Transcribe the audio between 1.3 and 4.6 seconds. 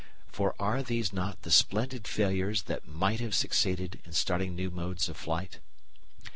the splendid failures that might have succeeded in starting